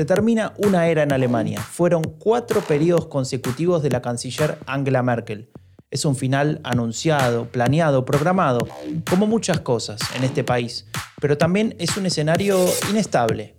[0.00, 1.60] Se termina una era en Alemania.
[1.60, 5.50] Fueron cuatro periodos consecutivos de la canciller Angela Merkel.
[5.90, 8.66] Es un final anunciado, planeado, programado,
[9.10, 10.86] como muchas cosas en este país,
[11.20, 13.56] pero también es un escenario inestable,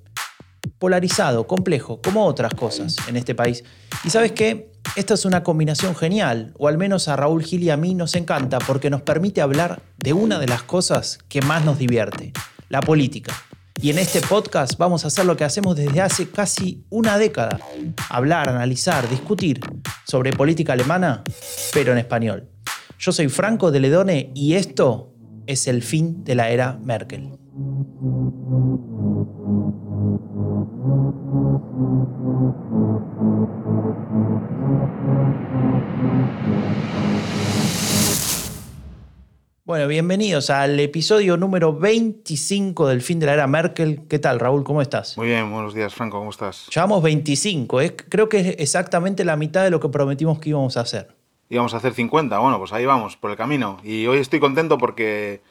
[0.81, 3.63] polarizado, complejo, como otras cosas en este país.
[4.03, 4.71] Y sabes qué?
[4.95, 8.15] Esta es una combinación genial, o al menos a Raúl Gil y a mí nos
[8.15, 12.33] encanta porque nos permite hablar de una de las cosas que más nos divierte,
[12.67, 13.31] la política.
[13.79, 17.59] Y en este podcast vamos a hacer lo que hacemos desde hace casi una década.
[18.09, 19.59] Hablar, analizar, discutir
[20.07, 21.23] sobre política alemana,
[21.73, 22.49] pero en español.
[22.97, 25.13] Yo soy Franco de Ledone y esto
[25.45, 27.37] es el fin de la era Merkel.
[39.63, 44.05] Bueno, bienvenidos al episodio número 25 del fin de la era Merkel.
[44.07, 44.63] ¿Qué tal, Raúl?
[44.63, 45.17] ¿Cómo estás?
[45.17, 46.67] Muy bien, buenos días, Franco, ¿cómo estás?
[46.67, 47.95] Llevamos 25, ¿eh?
[47.95, 51.15] creo que es exactamente la mitad de lo que prometimos que íbamos a hacer.
[51.49, 53.77] Íbamos a hacer 50, bueno, pues ahí vamos, por el camino.
[53.83, 55.41] Y hoy estoy contento porque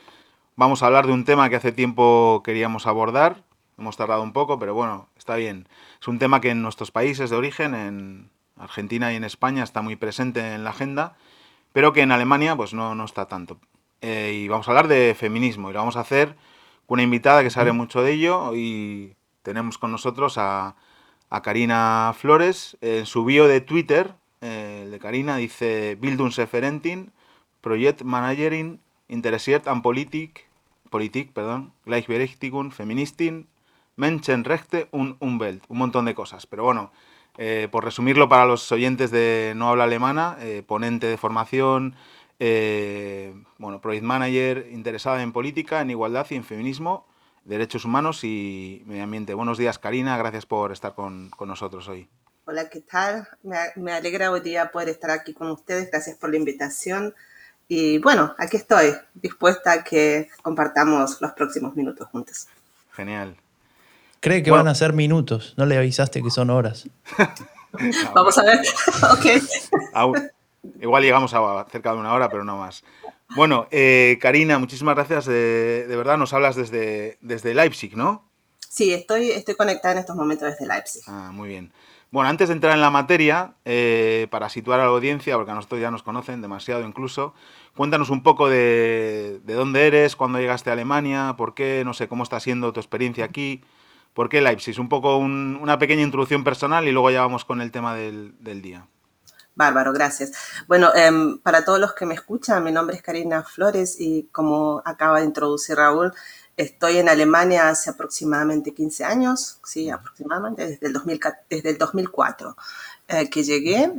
[0.55, 3.43] vamos a hablar de un tema que hace tiempo queríamos abordar.
[3.81, 5.67] Hemos tardado un poco, pero bueno, está bien.
[5.99, 9.81] Es un tema que en nuestros países de origen, en Argentina y en España, está
[9.81, 11.17] muy presente en la agenda,
[11.73, 13.59] pero que en Alemania pues no, no está tanto.
[14.03, 16.37] Eh, y vamos a hablar de feminismo y lo vamos a hacer
[16.85, 20.77] con una invitada que sabe mucho de ello y tenemos con nosotros a,
[21.31, 22.77] a Karina Flores.
[22.83, 27.13] En su bio de Twitter, eh, el de Karina, dice Bildungsreferentin,
[27.63, 30.51] Project Managerin, Interessiert an Politik,
[30.91, 33.47] Politik, perdón, Gleichberechtigung, Feministin,
[34.01, 36.47] Menschenrechte und Umwelt, un montón de cosas.
[36.47, 36.91] Pero bueno,
[37.39, 41.95] eh, por resumirlo para los oyentes de No Habla Alemana, ponente de formación,
[42.43, 47.07] eh, bueno, Project Manager interesada en política, en igualdad y en feminismo,
[47.45, 49.35] derechos humanos y medio ambiente.
[49.35, 52.09] Buenos días, Karina, gracias por estar con, nosotros hoy.
[52.47, 53.29] Hola, ¿qué tal?
[53.77, 57.15] Me, alegra hoy día poder estar aquí con ustedes, gracias por la invitación.
[57.69, 62.49] Y bueno, aquí estoy, dispuesta a que compartamos los próximos minutos juntos.
[62.93, 63.37] Genial.
[64.21, 66.89] Cree que van a ser minutos, no le avisaste que son horas.
[68.15, 68.61] Vamos a ver,
[69.13, 70.19] ok.
[70.81, 72.85] Igual llegamos a cerca de una hora, pero no más.
[73.35, 75.27] Bueno, eh, Karina, muchísimas gracias.
[75.27, 78.29] De, verdad, nos hablas desde, desde Leipzig, ¿no?
[78.69, 81.03] Sí, estoy, estoy conectada en estos momentos desde Leipzig.
[81.07, 81.73] Ah, muy bien.
[82.11, 85.55] Bueno, antes de entrar en la materia, eh, para situar a la audiencia, porque a
[85.55, 87.35] nosotros ya nos conocen demasiado incluso,
[87.77, 92.25] cuéntanos un poco de, dónde eres, cuándo llegaste a Alemania, por qué, no sé, cómo
[92.25, 93.63] está siendo tu experiencia aquí,
[94.21, 94.79] por qué Leipzig.
[94.79, 98.61] Un poco una pequeña introducción personal y luego ya vamos con el tema del, del
[98.61, 98.87] día.
[99.55, 100.33] Bárbaro, gracias.
[100.69, 104.83] Bueno, em, para todos los que me escuchan, mi nombre es Karina Flores y como
[104.85, 106.13] acaba de introducir Raúl,
[106.55, 112.57] estoy en Alemania hace aproximadamente 15 años, sí, aproximadamente, desde el, 2000, desde el 2004
[113.09, 113.91] eh, que llegué.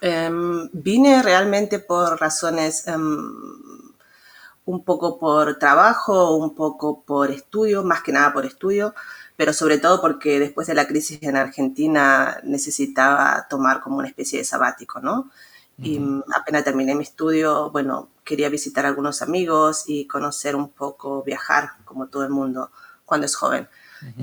[0.00, 3.30] Em, vine realmente por razones em,
[4.64, 8.92] un poco por trabajo, un poco por estudio, más que nada por estudio
[9.40, 14.38] pero sobre todo porque después de la crisis en Argentina necesitaba tomar como una especie
[14.38, 15.30] de sabático, ¿no?
[15.78, 15.98] Y
[16.36, 21.70] apenas terminé mi estudio, bueno, quería visitar a algunos amigos y conocer un poco, viajar,
[21.86, 22.70] como todo el mundo,
[23.06, 23.66] cuando es joven.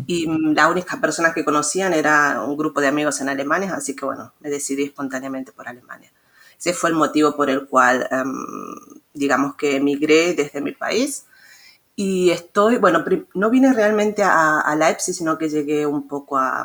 [0.06, 4.06] Y la única persona que conocían era un grupo de amigos en Alemania, así que
[4.06, 6.12] bueno, me decidí espontáneamente por Alemania.
[6.60, 11.26] Ese fue el motivo por el cual, em, digamos que emigré desde mi país
[12.00, 13.04] y estoy, bueno,
[13.34, 16.64] no vine realmente a, a Leipzig, sino que llegué un poco a,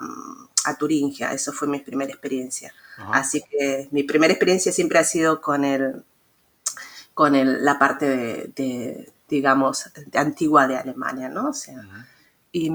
[0.66, 2.70] a Turingia, eso fue mi primera experiencia.
[3.10, 6.04] Así que mi primera experiencia siempre ha sido con, el,
[7.14, 11.48] con el, la parte de, digamos, de antigua de Alemania, ¿no?
[11.48, 11.82] O sea,
[12.52, 12.70] y,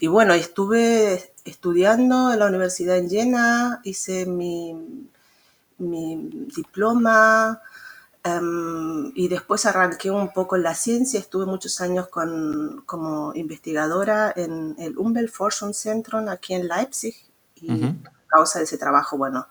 [0.00, 4.74] y, bueno, estuve estudiando en la Universidad en Jena, hice mi,
[5.78, 7.60] mi diploma,
[8.22, 14.30] Em, y después arranqué un poco en la ciencia, estuve muchos años con, como investigadora
[14.36, 17.14] en el Umweltforschungszentrum aquí en Leipzig
[17.54, 17.94] y a
[18.26, 19.48] causa de ese trabajo, bueno,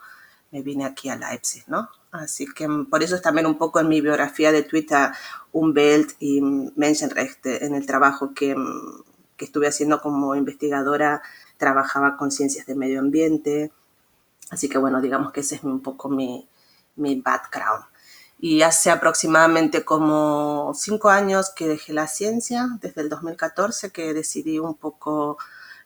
[0.52, 1.90] me vine aquí a Leipzig, ¿no?
[2.12, 5.12] Así que em, por eso es también un poco en mi biografía de Twitter
[5.52, 9.04] Umwelt y Menschenrechte, en el trabajo que, em,
[9.36, 11.24] que estuve haciendo como investigadora,
[11.58, 13.72] trabajaba con ciencias de medio ambiente,
[14.52, 16.48] así que bueno, digamos que ese es un poco mi,
[16.96, 17.89] mi background.
[18.42, 24.60] Y hace aproximadamente como cinco años que dejé la ciencia, desde el 2014 que decidí
[24.60, 25.38] un poco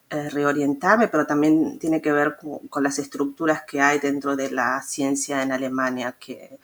[0.09, 2.37] eh, reorientarme, pero también tiene que ver
[2.69, 6.59] con, las estructuras que hay dentro de la ciencia en Alemania, que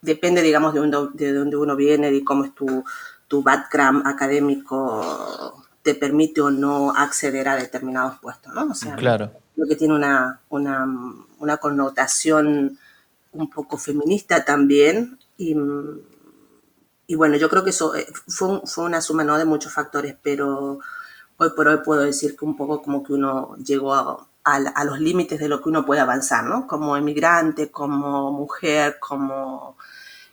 [0.00, 0.80] depende, digamos, de,
[1.14, 2.84] de dónde uno viene, de cómo es tu,
[3.26, 8.70] tu background académico, te permite o no acceder a determinados puestos, ¿no?
[8.70, 9.32] O sea, claro.
[9.56, 10.86] lo que tiene una, una,
[11.38, 12.78] una connotación
[13.32, 15.56] un poco feminista también y,
[17.06, 19.38] y bueno, yo creo que eso eh, fue, fue una suma ¿no?
[19.38, 20.78] de muchos factores, pero
[21.36, 25.00] hoy por hoy puedo decir que un poco como que uno llegó a, a, los
[25.00, 26.66] límites de lo que uno puede avanzar, ¿no?
[26.66, 29.76] Como emigrante, como mujer, como,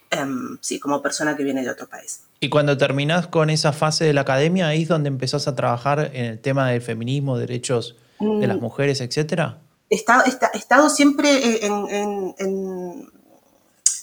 [0.09, 2.23] em, sí, como persona que viene de otro país.
[2.39, 6.11] Y cuando terminás con esa fase de la academia, ahí es donde empezás a trabajar
[6.13, 8.61] en el tema del feminismo, derechos de las mm.
[8.61, 9.59] mujeres, etcétera.
[9.89, 13.11] Estado, he estado siempre en, en, en,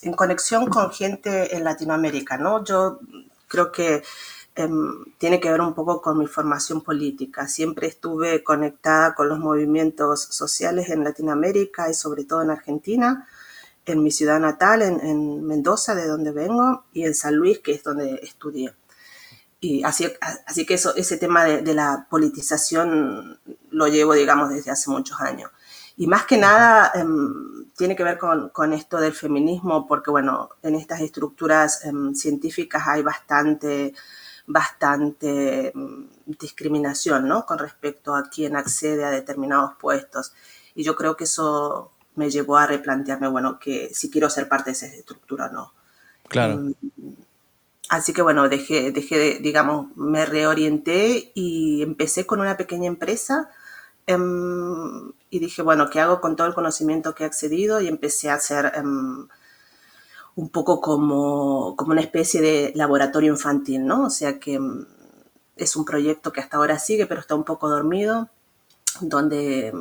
[0.03, 2.65] en, conexión con gente en Latinoamérica, ¿no?
[2.65, 3.01] Yo
[3.49, 4.03] creo que
[4.57, 7.49] Em, tiene que ver un poco con mi formación política.
[7.49, 13.29] Siempre estuve conectada con los movimientos sociales en Latinoamérica y sobre todo en Argentina,
[13.85, 17.83] en mi ciudad natal, en, Mendoza, de donde vengo, y en San Luis, que es
[17.83, 18.75] donde estudié.
[19.61, 20.07] Y así,
[20.47, 23.41] así que eso, ese tema de, la politización
[23.71, 25.51] lo llevo, digamos, desde hace muchos años.
[25.97, 30.51] Y más que nada em, tiene que ver con, con, esto del feminismo, porque bueno,
[30.63, 33.95] en estas estructuras em, científicas hay bastante
[34.47, 37.47] bastante mm, discriminación, ¿no?
[37.47, 40.33] Con respecto a quién accede a determinados puestos.
[40.75, 44.71] Y yo creo que eso me llevó a replantearme, bueno, que si quiero ser parte
[44.71, 45.73] de esa estructura o no.
[46.29, 46.73] Claro.
[47.89, 53.51] Así que bueno, dejé, dejé, digamos, me reorienté y empecé con una pequeña empresa
[54.07, 57.81] em, y dije, bueno, ¿qué hago con todo el conocimiento que he accedido?
[57.81, 59.29] Y empecé a hacer em,
[60.37, 64.07] un poco como, como una especie de laboratorio infantil, ¿no?
[64.07, 64.87] O sea que mm,
[65.57, 68.29] es un proyecto que hasta ahora sigue, pero está un poco dormido,
[69.01, 69.73] donde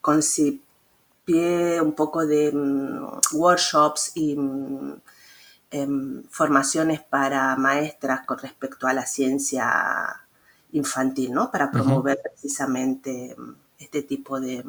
[0.00, 2.52] concipié un poco de
[3.32, 4.36] workshops y
[5.70, 10.19] em, formaciones para maestras con respecto a la ciencia
[10.72, 11.50] infantil, ¿no?
[11.50, 13.34] Para promover precisamente
[13.78, 14.62] este tipo de,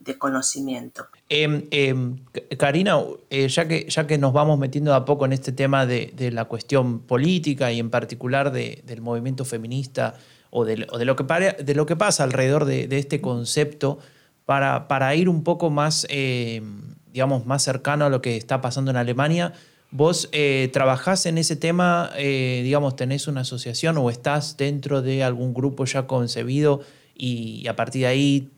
[0.00, 1.06] de conocimiento.
[1.28, 2.18] Em, em,
[2.58, 2.98] Karina,
[3.30, 6.46] eh, ya, que, ya que nos vamos metiendo a poco en este tema de, la
[6.46, 10.14] cuestión política y en particular del movimiento feminista
[10.50, 11.24] o de, lo, que
[11.62, 13.98] de lo que pasa alrededor de, este concepto,
[14.46, 18.90] para, para, ir un poco más, em, digamos, más cercano a lo que está pasando
[18.90, 19.52] en Alemania,
[19.90, 25.24] ¿Vos eh, trabajás en ese tema, eh, digamos, tenés una asociación o estás dentro de
[25.24, 26.80] algún grupo ya concebido
[27.14, 28.50] y a partir de ahí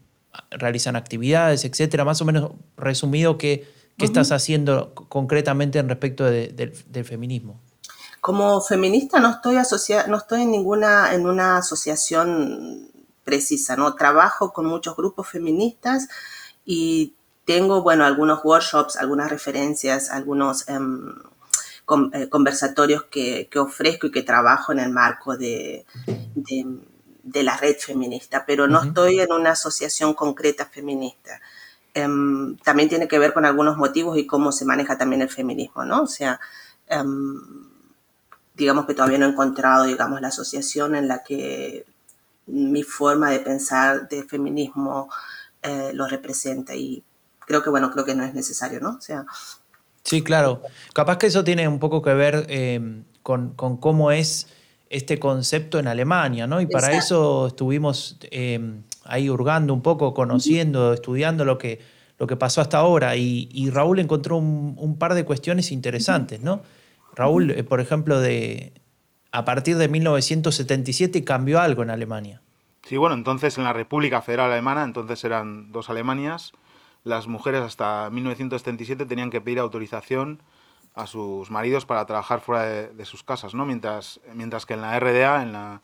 [0.50, 2.04] realizan actividades, etcétera.
[2.04, 3.66] Más o menos resumido, ¿qué,
[3.96, 7.60] qué estás haciendo concretamente en respecto del feminismo?
[8.20, 12.90] Como feminista no estoy asociada, no estoy en ninguna, en una asociación
[13.24, 13.94] precisa, ¿no?
[13.94, 16.08] Trabajo con muchos grupos feministas
[16.66, 17.14] y
[17.52, 21.14] tengo, bueno, algunos workshops, algunas referencias, algunos em,
[22.12, 25.84] eh, conversatorios que, ofrezco y que trabajo en el marco de
[27.22, 31.40] de la red feminista, pero no estoy en una asociación concreta feminista.
[31.94, 35.84] Em, también tiene que ver con algunos motivos y cómo se maneja también el feminismo,
[35.84, 36.02] ¿no?
[36.02, 36.40] O sea,
[36.86, 37.40] em,
[38.54, 41.86] digamos que todavía no he encontrado, digamos, la asociación en la que
[42.46, 45.08] mi forma de pensar de feminismo
[45.62, 47.04] eh, lo representa y
[47.50, 48.90] creo que, bueno, creo que no es necesario, ¿no?
[48.90, 49.26] O sea...
[50.04, 50.62] Sí, claro.
[50.94, 54.46] Capaz que eso tiene un poco que ver em, con, con cómo es
[54.88, 56.60] este concepto en Alemania, ¿no?
[56.60, 61.80] Y para eso estuvimos em, ahí hurgando un poco, conociendo, estudiando lo que,
[62.20, 63.16] lo que pasó hasta ahora.
[63.16, 66.62] Y, Raúl encontró un, par de cuestiones interesantes, ¿no?
[67.16, 68.72] Raúl, eh, por ejemplo, de
[69.32, 72.42] a partir de 1977 cambió algo en Alemania.
[72.84, 76.52] Sí, bueno, entonces en la República Federal Alemana, entonces eran dos Alemanias,
[77.04, 80.42] las mujeres hasta 1977 tenían que pedir autorización
[80.94, 83.64] a sus maridos para trabajar fuera de, sus casas, ¿no?
[83.64, 85.80] Mientras, mientras que en la RDA, en la,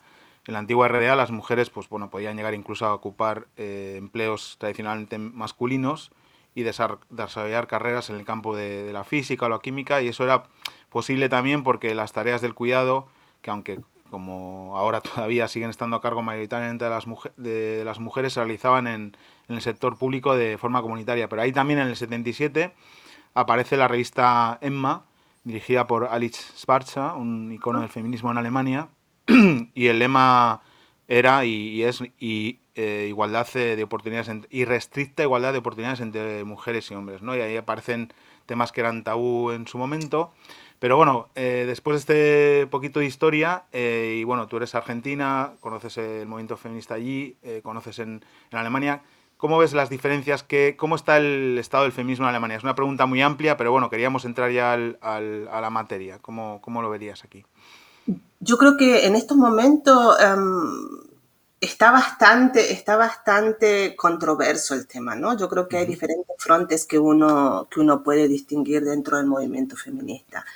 [0.47, 4.57] en la antigua RDA, las mujeres pues, bueno, podían llegar incluso a ocupar eh, empleos
[4.59, 6.11] tradicionalmente masculinos
[6.55, 10.45] y desarrollar carreras en el campo de, la física o la química, y eso era
[10.89, 13.09] posible también porque las tareas del cuidado,
[13.43, 13.81] que aunque
[14.17, 17.05] como ahora todavía siguen estando a cargo mayoritariamente de las,
[17.37, 19.15] de las mujeres, se realizaban en,
[19.47, 21.29] en el sector público de forma comunitaria.
[21.29, 22.73] Pero ahí también en el 77
[23.35, 25.05] aparece la revista Emma,
[25.45, 28.89] dirigida por Alice Schwarzer, un icono del feminismo en Alemania,
[29.75, 30.63] y el lema
[31.09, 36.91] era y, es y, eh, igualdad de oportunidades y restricta igualdad de oportunidades entre mujeres
[36.91, 37.37] y hombres, ¿no?
[37.37, 38.15] Y ahí aparecen
[38.47, 40.33] temas que eran tabú en su momento.
[40.79, 45.53] Pero bueno, eh, después de este poquito de historia, eh, y bueno, tú eres argentina,
[45.61, 49.03] conoces el movimiento feminista allí, conoces en, en, Alemania,
[49.37, 50.43] ¿Cómo ves las diferencias?
[50.43, 52.57] Que, ¿Cómo está el estado del feminismo en Alemania?
[52.57, 56.19] Es una pregunta muy amplia, pero bueno, queríamos entrar ya al, a la materia.
[56.21, 57.45] ¿Cómo, ¿Cómo, lo verías aquí?
[58.41, 61.01] Yo creo que en estos momentos um,
[61.61, 65.37] está, bastante, está bastante controverso el tema, ¿no?
[65.37, 69.77] Yo creo que hay diferentes frontes que uno, que uno puede distinguir dentro del movimiento
[69.77, 70.47] feminista.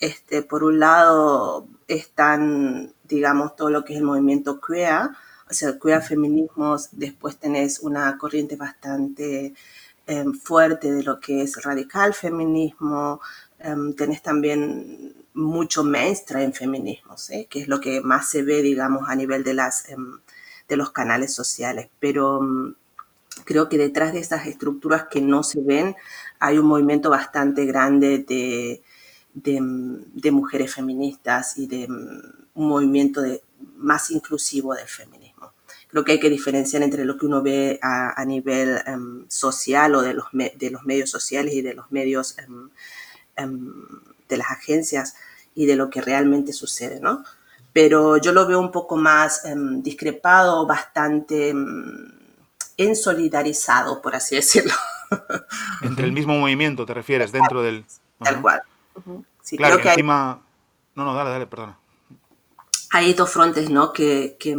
[0.00, 5.10] Este, por un lado están, digamos, todo lo que es el movimiento queer,
[5.50, 9.54] o sea, queer feminismos, después tenés una corriente bastante
[10.06, 13.20] em, fuerte de lo que es radical feminismo,
[13.58, 17.16] em, tenés también mucho mainstream feminismo,
[17.50, 20.20] que es lo que más se ve, digamos, a nivel de, las, em,
[20.68, 21.88] de los canales sociales.
[21.98, 22.40] Pero
[23.44, 25.96] creo que detrás de esas estructuras que no se ven
[26.38, 28.82] hay un movimiento bastante grande de,
[29.42, 33.42] de, de mujeres feministas y de un movimiento de,
[33.76, 35.28] más inclusivo del feminismo
[35.88, 40.02] creo que hay que diferenciar entre lo que uno ve a, nivel em, social o
[40.02, 42.68] de los, de los medios sociales y de los medios em,
[43.36, 43.72] em,
[44.28, 45.16] de las agencias
[45.54, 47.24] y de lo que realmente sucede, ¿no?
[47.72, 49.42] Pero yo lo veo un poco más
[49.82, 51.54] discrepado, bastante
[52.76, 54.74] ensolidarizado, por así decirlo.
[55.82, 57.84] Entre el mismo movimiento, te refieres, dentro del...
[58.22, 58.62] Tal cual.
[59.42, 60.42] Sí, claro, que encima...
[60.94, 61.78] No, no, dale, dale, perdona.
[62.90, 63.92] Hay dos frontes, ¿no?
[63.92, 64.56] Que, que,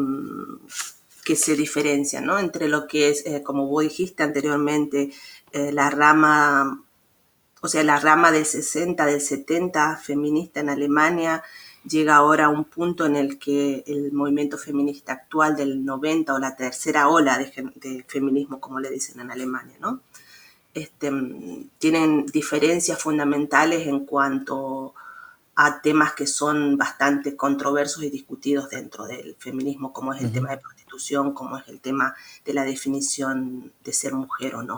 [1.25, 2.39] que se diferencian, ¿no?
[2.39, 5.11] Entre lo que es, eh, como vos dijiste anteriormente,
[5.51, 6.83] eh, la rama,
[7.61, 11.43] o sea, la rama del 60, del 70 feminista en Alemania,
[11.87, 16.39] llega ahora a un punto en el que el movimiento feminista actual del 90 o
[16.39, 20.01] la tercera ola de, feminismo, como le dicen en Alemania, ¿no?
[20.73, 21.11] Este,
[21.79, 24.93] tienen diferencias fundamentales en cuanto
[25.55, 30.51] a temas que son bastante controversos y discutidos dentro del feminismo, como es el tema
[30.51, 30.59] de
[31.33, 34.77] como es el tema de la definición de ser mujer o no.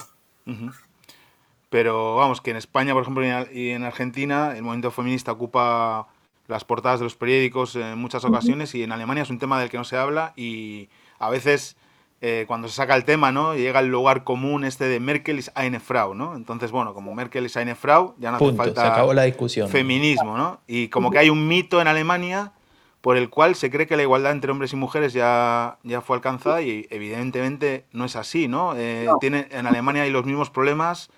[1.70, 6.08] Pero vamos, que en España, por ejemplo, y en Argentina, el movimiento feminista ocupa
[6.48, 9.70] las portadas de los periódicos en muchas ocasiones y en Alemania es un tema del
[9.70, 11.78] que no se habla y a veces
[12.22, 13.56] eh, cuando se saca el tema, ¿no?
[13.56, 16.36] Llega el lugar común este de Merkel es eine Frau, ¿no?
[16.36, 19.70] Entonces, bueno, como Merkel es eine Frau, ya no hace falta se acabó la discusión.
[19.70, 20.60] feminismo, ¿no?
[20.68, 22.54] Y como que hay un mito en Alemania
[23.02, 26.16] por el cual se cree que la igualdad entre hombres y mujeres ya, ya fue
[26.16, 28.76] alcanzada y evidentemente no es así, ¿no?
[28.78, 31.10] Eh, tiene, en Alemania hay los mismos problemas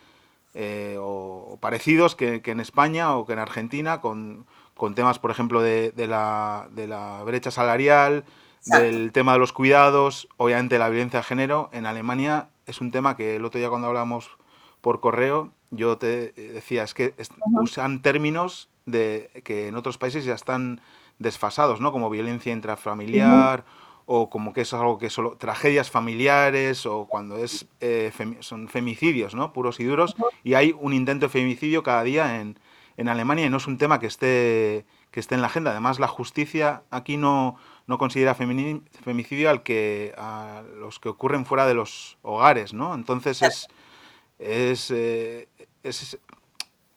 [0.53, 4.45] eh, o, parecidos que, en España o que en Argentina con,
[4.95, 8.23] temas, por ejemplo, de, la, de la, brecha salarial,
[8.65, 11.69] del tema de los cuidados, obviamente la violencia de género.
[11.73, 14.29] En Alemania es un tema que el otro día cuando hablamos
[14.81, 17.13] por correo, yo te decía, es que
[17.61, 20.81] usan términos de que en otros países ya están
[21.19, 21.91] desfasados, ¿no?
[21.91, 23.63] Como violencia intrafamiliar
[24.05, 29.33] o como que es algo que solo tragedias familiares o cuando es eh, son femicidios,
[29.33, 29.53] ¿no?
[29.53, 32.59] Puros y duros y hay un intento de femicidio cada día en,
[32.97, 35.71] en Alemania y no es un tema que esté que esté en la agenda.
[35.71, 37.55] Además, la justicia aquí no,
[37.87, 42.93] no considera femicidio al que a los que ocurren fuera de los hogares, ¿no?
[42.93, 43.69] Entonces es
[44.43, 45.47] es, eh,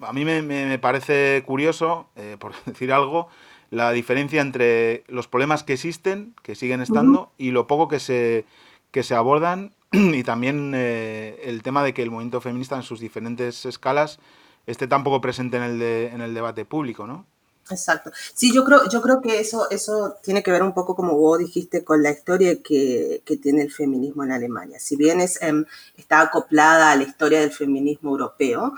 [0.00, 3.28] a mí me, me, parece curioso, eh, por decir algo,
[3.70, 8.44] la diferencia entre los problemas que existen, que siguen estando, y lo poco que se,
[8.90, 13.00] que se abordan, y también eh, el tema de que el movimiento feminista en sus
[13.00, 14.18] diferentes escalas
[14.66, 17.24] esté tan poco presente en el, en el debate público, ¿no?
[17.70, 18.12] Exacto.
[18.34, 21.38] Sí, yo creo, yo creo que eso, eso tiene que ver un poco, como vos
[21.38, 24.78] dijiste, con la historia que, tiene el feminismo en Alemania.
[24.78, 25.64] Si bien es, em,
[25.96, 28.74] está acoplada a la historia del feminismo europeo,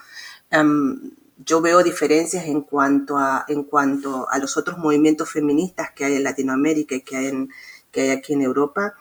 [0.51, 1.11] em,
[1.45, 6.17] yo veo diferencias en cuanto a, en cuanto a los otros movimientos feministas que hay
[6.17, 7.49] en Latinoamérica y que hay,
[7.93, 8.95] que hay aquí en Europa,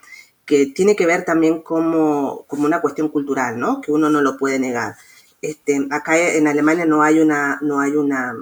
[0.45, 3.81] que tiene que ver también como, como una cuestión cultural, ¿no?
[3.81, 4.95] Que uno no lo puede negar.
[5.41, 8.33] Este, acá en Alemania no hay una, no hay una,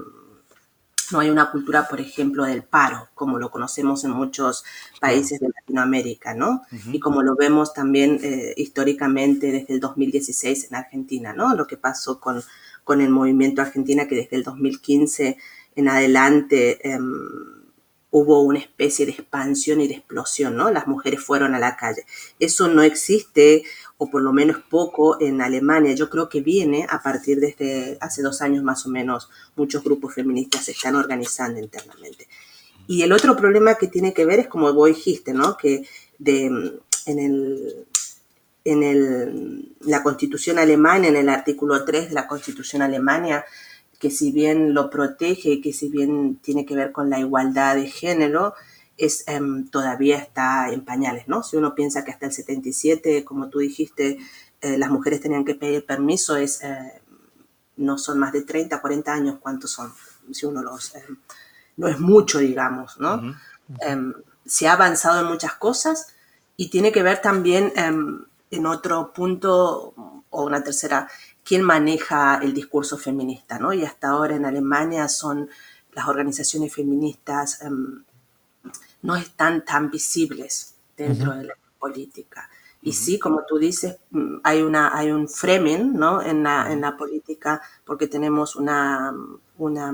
[1.12, 4.64] no hay una cultura, por ejemplo, del paro, como lo conocemos en muchos
[5.00, 6.62] países de Latinoamérica, ¿no?
[6.92, 11.56] Y como lo vemos también eh, históricamente desde el 2016 en Argentina, ¿no?
[11.56, 12.44] Lo que pasó con,
[12.84, 15.38] con el movimiento Argentina que desde el 2015
[15.76, 17.66] en adelante em,
[18.12, 20.72] hubo una especie de expansión y de explosión, ¿no?
[20.72, 22.06] Las mujeres fueron a la calle.
[22.40, 23.64] Eso no existe,
[23.98, 25.94] o por lo menos poco, en Alemania.
[25.94, 29.84] Yo creo que viene a partir de este, hace dos años más o menos, muchos
[29.84, 32.28] grupos feministas se están organizando internamente.
[32.88, 35.58] Y el otro problema que tiene que ver es, como vos dijiste, ¿no?
[35.58, 35.88] Que
[36.20, 37.86] de, en el,
[38.64, 43.46] en el, la constitución alemana, en el artículo 3 de la constitución alemana,
[44.00, 47.88] que si bien lo protege, que si bien tiene que ver con la igualdad de
[47.88, 48.54] género,
[48.98, 51.44] es, em, todavía está en pañales, ¿no?
[51.44, 54.18] Si uno piensa que hasta el 77, como tú dijiste,
[54.62, 57.02] eh, las mujeres tenían que pedir permiso es, eh,
[57.78, 59.92] no son más de 30, 40 años, ¿cuántos son?
[60.32, 60.94] Si uno los...
[61.78, 63.36] no es mucho, digamos, ¿no?
[63.82, 64.14] Em,
[64.46, 66.08] se ha avanzado en muchas cosas
[66.56, 69.94] y tiene que ver también em, en otro punto
[70.30, 71.10] o una tercera,
[71.44, 73.74] quién maneja el discurso feminista, ¿no?
[73.74, 75.50] Y hasta ahora en Alemania son
[75.94, 78.05] las organizaciones feministas em,
[79.06, 82.50] no están tan visibles dentro de la política.
[82.82, 86.22] Y sí, como tú dices, mm, hay, una, hay un framing ¿no?
[86.22, 89.14] en, la, en la política porque tenemos una,
[89.58, 89.94] una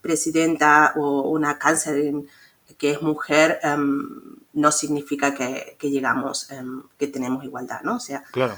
[0.00, 2.14] presidenta o una cáncer
[2.78, 7.96] que es mujer, em, no significa que, que llegamos, em, que tenemos igualdad, ¿no?
[7.96, 8.54] O sea, claro.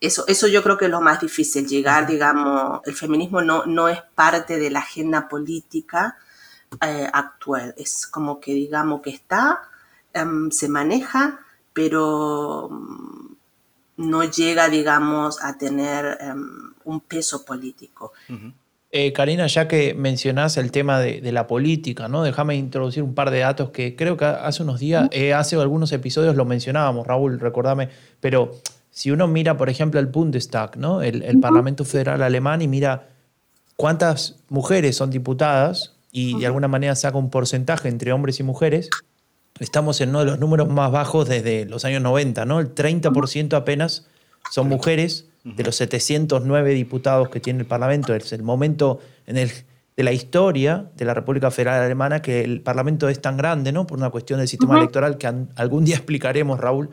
[0.00, 3.88] eso, eso yo creo que es lo más difícil, llegar, digamos, el feminismo no, no
[3.88, 6.16] es parte de la agenda política
[6.80, 9.62] eh, actual, es como que digamos que está,
[10.12, 11.40] em, se maneja,
[11.72, 13.36] pero mm,
[13.96, 18.12] no llega, digamos, a tener em, un peso político.
[18.92, 22.22] Eh, Karina, ya que mencionás el tema de, la política, ¿no?
[22.22, 25.92] Déjame introducir un par de datos que creo que hace unos días, eh, hace algunos
[25.92, 27.88] episodios lo mencionábamos, Raúl, recordame,
[28.20, 28.52] pero
[28.90, 31.02] si uno mira, por ejemplo, el Bundestag, ¿no?
[31.02, 33.08] El, Parlamento Federal Alemán y mira
[33.76, 38.90] cuántas mujeres son diputadas y de alguna manera saca un porcentaje entre hombres y mujeres,
[39.58, 42.60] estamos en uno de los números más bajos desde los años 90, ¿no?
[42.60, 44.06] El 30% apenas
[44.50, 48.14] son mujeres de los 709 diputados que tiene el Parlamento.
[48.14, 49.50] Es el momento en el,
[49.96, 53.86] de la historia de la República Federal Alemana que el Parlamento es tan grande, ¿no?
[53.86, 55.26] Por una cuestión del sistema electoral que
[55.56, 56.90] algún día explicaremos, Raúl.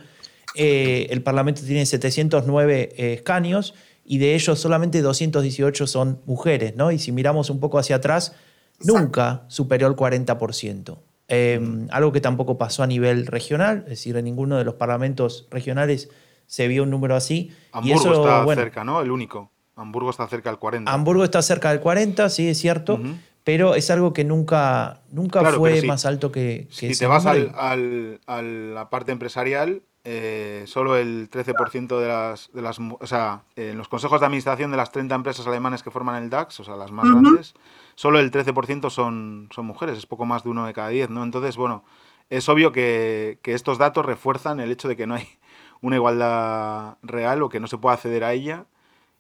[0.56, 6.92] Eh, el Parlamento tiene 709 eh, escaños y de ellos solamente 218 son mujeres, ¿no?
[6.92, 8.34] Y si miramos un poco hacia atrás,
[8.80, 10.98] nunca superó el 40%.
[11.30, 15.48] Em, algo que tampoco pasó a nivel regional, es decir, en ninguno de los parlamentos
[15.52, 16.10] regionales
[16.46, 17.52] se vio un número así.
[17.74, 19.02] Hamburgo está cerca, ¿no?
[19.02, 19.52] El único.
[19.76, 20.92] Hamburgo está cerca del 40.
[20.92, 23.00] Hamburgo está cerca del 40, sí, es cierto,
[23.44, 26.68] pero es algo que nunca, nunca fue más alto que...
[26.78, 32.50] que si te vas al, a la parte empresarial, eh, solo el 13% de las,
[32.54, 32.80] de las...
[32.80, 36.30] O sea, en los consejos de administración de las 30 empresas alemanas que forman el
[36.30, 37.54] DAX, o sea, las más grandes,
[37.98, 41.24] solo el 13% son, son mujeres, es poco más de uno de cada diez, ¿no?
[41.24, 41.84] Entonces, bueno,
[42.30, 45.28] es obvio que, estos datos refuerzan el hecho de que no hay
[45.82, 48.66] una igualdad real o que no se puede acceder a ella.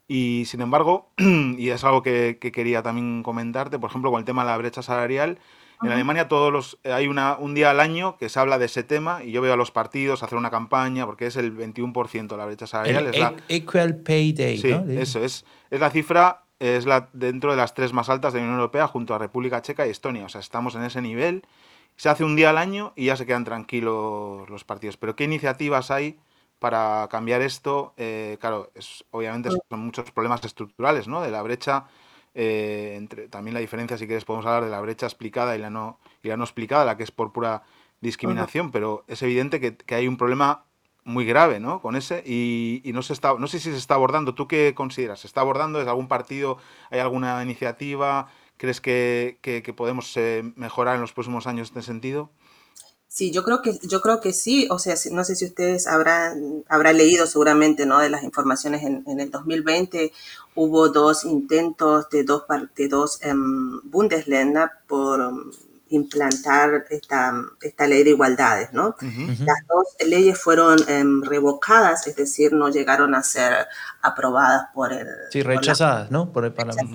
[0.07, 4.43] Y sin embargo, y es algo que, quería también comentarte, por ejemplo, con el tema
[4.43, 5.39] de la brecha salarial,
[5.83, 8.81] en Alemania todos los, hay una, un día al año que se habla de ese
[8.81, 12.45] tema y yo veo a los partidos hacer una campaña porque es el 21% la
[12.47, 13.05] brecha salarial.
[13.07, 14.57] es la, Equal Pay Day.
[14.57, 15.45] Sí, eso es.
[15.69, 18.87] Es la cifra es la, dentro de las tres más altas de la Unión Europea
[18.87, 20.25] junto a República Checa y Estonia.
[20.25, 21.43] O sea, estamos en ese nivel.
[21.95, 24.97] Se hace un día al año y ya se quedan tranquilos los partidos.
[24.97, 26.19] Pero ¿qué iniciativas hay
[26.59, 27.93] para cambiar esto?
[27.97, 31.21] Eh, claro, es, obviamente son muchos problemas estructurales, ¿no?
[31.21, 31.85] De la brecha,
[32.33, 35.69] eh, entre, también la diferencia, si quieres, podemos hablar de la brecha explicada y la
[35.69, 37.63] no, y la no explicada, la que es por pura
[37.99, 40.65] discriminación, pero es evidente que, que hay un problema
[41.07, 41.81] muy grave, ¿no?
[41.81, 44.35] Con ese y, no se está, no sé si se está abordando.
[44.35, 45.21] ¿Tú qué consideras?
[45.21, 45.81] ¿Se está abordando?
[45.81, 46.57] ¿Es algún partido?
[46.91, 48.29] ¿Hay alguna iniciativa?
[48.57, 52.29] ¿Crees que, podemos eh, mejorar en los próximos años en este sentido?
[53.07, 54.67] Sí, yo creo que yo creo que sí.
[54.69, 57.99] O sea, no sé si ustedes habrán habrán leído seguramente, ¿no?
[57.99, 60.11] De las informaciones en, el 2020
[60.55, 62.43] hubo dos intentos de dos
[62.75, 65.51] de dos um, Bundesländer por em,
[65.89, 68.95] implantar esta, esta ley de igualdades, ¿no?
[69.01, 73.67] Las dos leyes fueron em, revocadas, es decir, no llegaron a ser
[74.01, 75.07] aprobadas por el...
[75.31, 76.31] Sí, rechazadas, ¿no?
[76.31, 76.93] Por el Parlamento.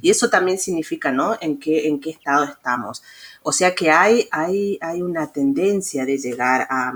[0.00, 1.36] Y eso también significa, ¿no?
[1.40, 3.02] En qué, en qué estado estamos.
[3.42, 6.92] O sea que hay, hay, hay una tendencia de llegar a,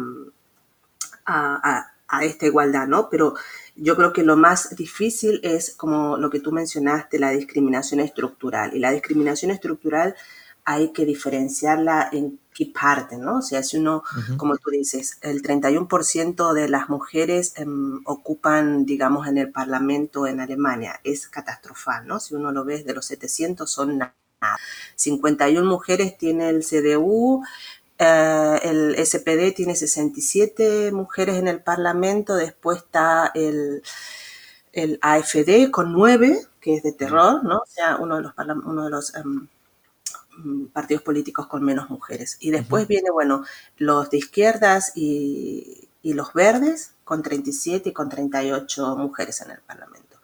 [1.27, 3.09] a, a esta igualdad, ¿no?
[3.11, 3.35] Pero
[3.75, 8.75] yo creo que lo más difícil es, como lo que tú mencionaste, la discriminación estructural.
[8.75, 10.15] Y la discriminación estructural
[10.67, 13.39] hay que diferenciarla en qué parte, ¿no?
[13.39, 14.03] O sea, si uno,
[14.37, 20.41] como tú dices, el 31% de las mujeres em, ocupan, digamos, en el Parlamento en
[20.41, 22.19] Alemania, es catastrófico, ¿no?
[22.19, 24.15] Si uno lo ve, de los 700 son nada.
[24.97, 27.45] 51 mujeres tiene el CDU,
[27.99, 33.83] eh, el SPD tiene 67 mujeres en el Parlamento, después está el,
[34.73, 37.59] el AFD con 9, que es de terror, ¿no?
[37.59, 38.33] O sea, uno de los,
[38.65, 39.49] uno de los em,
[40.73, 42.37] partidos políticos con menos mujeres.
[42.41, 43.45] Y después viene, bueno,
[43.77, 49.61] los de izquierdas y, y, los verdes con 37 y con 38 mujeres en el
[49.61, 50.19] Parlamento.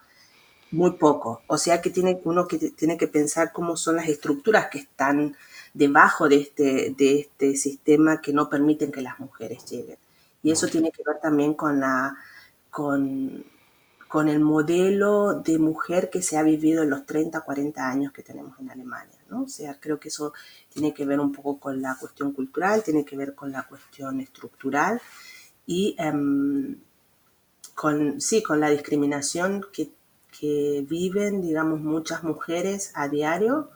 [0.70, 1.42] Muy poco.
[1.46, 5.37] O sea que tiene uno que tiene que pensar cómo son las estructuras que están
[5.75, 9.98] debajo de este, de este sistema que no permiten que las mujeres lleguen.
[10.42, 12.16] Y eso tiene que ver también con la
[12.70, 13.44] con
[14.12, 18.22] con el modelo de mujer que se ha vivido en los 30, 40 años que
[18.22, 19.16] tenemos en Alemania.
[19.31, 19.44] ¿no?
[19.44, 20.35] O sea, creo que eso
[20.68, 24.20] tiene que ver un poco con la cuestión cultural, tiene que ver con la cuestión
[24.20, 25.01] estructural
[25.64, 26.77] y em,
[27.75, 29.92] con, sí, con la discriminación que,
[30.38, 33.70] que viven, digamos, muchas mujeres a diario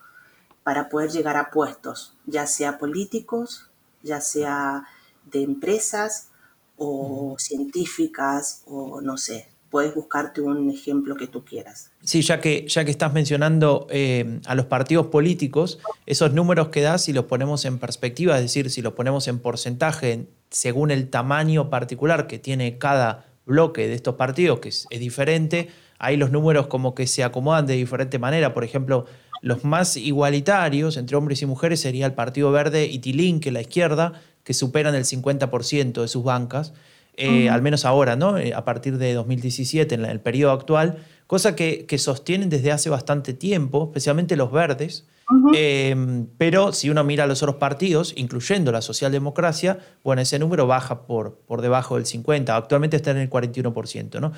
[0.62, 3.70] para poder llegar a puestos, ya sea políticos,
[4.02, 4.84] ya sea
[5.24, 6.28] de empresas
[6.76, 11.90] o científicas o no sé, puedes buscarte un ejemplo que tú quieras.
[12.02, 16.80] Sí, ya que, ya que estás mencionando eh, a los partidos políticos, esos números que
[16.80, 21.10] das, si los ponemos en perspectiva, es decir, si los ponemos en porcentaje según el
[21.10, 26.68] tamaño particular que tiene cada bloque de estos partidos, que es, diferente, ahí los números
[26.68, 28.54] como que se acomodan de diferente manera.
[28.54, 29.04] Por ejemplo,
[29.42, 33.60] los más igualitarios entre hombres y mujeres sería el Partido Verde y Tilín, que la
[33.60, 36.72] izquierda, que superan el 50% de sus bancas.
[37.18, 38.36] Eh, al menos ahora, ¿no?
[38.36, 43.32] Eh, a partir de 2017, en el periodo actual, cosa que, sostienen desde hace bastante
[43.32, 45.06] tiempo, especialmente los verdes.
[45.54, 51.06] Em, pero si uno mira los otros partidos, incluyendo la socialdemocracia, bueno, ese número baja
[51.06, 54.20] por, por debajo del 50%, actualmente está en el 41%.
[54.20, 54.32] ¿no?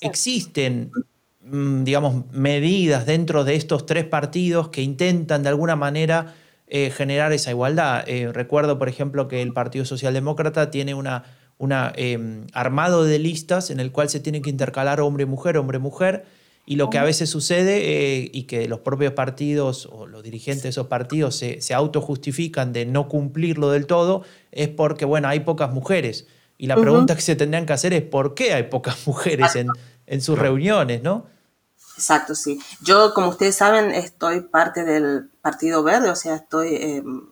[0.00, 0.92] Existen,
[1.40, 6.34] mm, digamos, medidas dentro de estos tres partidos que intentan de alguna manera
[6.68, 8.04] eh, generar esa igualdad.
[8.32, 11.24] recuerdo, por ejemplo, que el Partido Socialdemócrata tiene una
[11.58, 16.24] un em, armado de listas en el cual se tiene que intercalar hombre-mujer, hombre-mujer,
[16.64, 20.64] y lo que a veces sucede eh, y que los propios partidos o los dirigentes
[20.64, 25.40] de esos partidos se, se autojustifican de no cumplirlo del todo, es porque, bueno, hay
[25.40, 26.26] pocas mujeres.
[26.58, 29.68] Y la pregunta que se tendrían que hacer es por qué hay pocas mujeres en,
[30.06, 31.26] en sus reuniones, ¿no?
[31.96, 32.60] Exacto, sí.
[32.82, 37.27] Yo, como ustedes saben, estoy parte del Partido Verde, o sea, estoy em,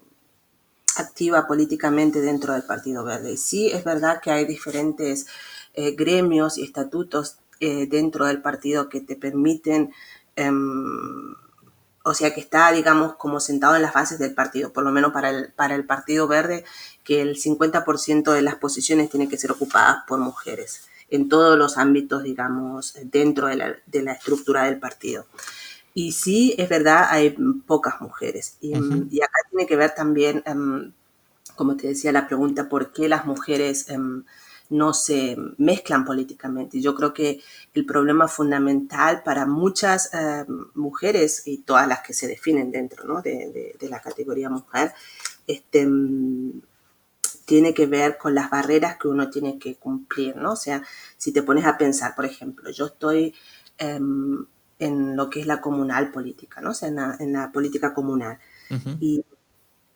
[0.98, 3.36] activa políticamente dentro del Partido Verde.
[3.36, 5.26] Sí, es verdad que hay diferentes
[5.74, 9.92] eh, gremios y estatutos eh, dentro del partido que te permiten,
[10.36, 11.34] em,
[12.04, 15.12] o sea, que está, digamos, como sentado en las bases del partido, por lo menos
[15.12, 16.64] para el, para el Partido Verde,
[17.04, 21.78] que el 50% de las posiciones tienen que ser ocupadas por mujeres en todos los
[21.78, 25.26] ámbitos, digamos, dentro de la, de la estructura del partido.
[25.98, 27.30] Y sí, es verdad, hay
[27.66, 28.58] pocas mujeres.
[28.60, 30.92] Y, acá tiene que ver también, em,
[31.54, 34.24] como te decía la pregunta, por qué las mujeres em,
[34.68, 36.82] no se mezclan políticamente.
[36.82, 37.40] Yo creo que
[37.72, 43.74] el problema fundamental para muchas em, mujeres y todas las que se definen dentro de,
[43.88, 44.92] la categoría mujer,
[45.46, 45.88] este,
[47.46, 50.52] tiene que ver con las barreras que uno tiene que cumplir, ¿no?
[50.52, 50.82] O sea,
[51.16, 53.34] si te pones a pensar, por ejemplo, yo estoy
[54.78, 56.70] en lo que es la comunal política, ¿no?
[56.70, 58.38] O sea, en la, política comunal.
[59.00, 59.24] Y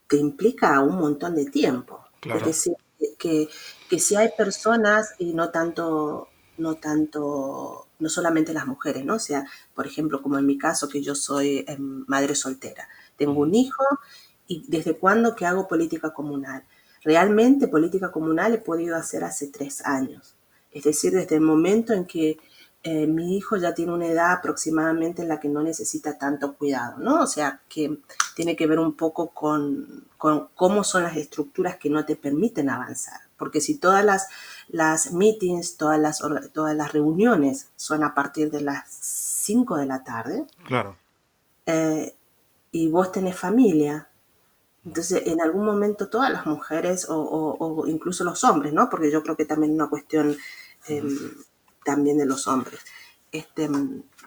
[0.07, 2.05] te implica un montón de tiempo.
[2.23, 2.73] Es decir,
[3.17, 3.49] que,
[3.89, 9.15] que si hay personas y no tanto, no tanto, no solamente las mujeres, ¿no?
[9.15, 12.87] O sea, por ejemplo, como en mi caso, que yo soy em, madre soltera.
[13.17, 13.83] Tengo un hijo
[14.47, 16.63] y desde cuándo que hago política comunal.
[17.03, 20.35] Realmente política comunal he podido hacer hace tres años.
[20.71, 22.37] Es decir, desde el momento en que
[22.83, 26.97] eh, mi hijo ya tiene una edad aproximadamente en la que no necesita tanto cuidado,
[26.97, 27.21] ¿no?
[27.21, 27.99] O sea, que
[28.35, 33.21] tiene que ver un poco con, cómo son las estructuras que no te permiten avanzar.
[33.37, 34.29] Porque si todas las,
[34.67, 40.03] las meetings, todas las, todas las reuniones son a partir de las 5 de la
[40.03, 40.97] tarde, claro.
[41.67, 42.15] Eh,
[42.71, 44.09] y vos tenés familia,
[44.83, 48.89] entonces en algún momento todas las mujeres o, incluso los hombres, ¿no?
[48.89, 50.35] Porque yo creo que también es una cuestión...
[50.87, 51.31] Em,
[51.83, 52.79] también de los hombres,
[53.31, 53.69] este,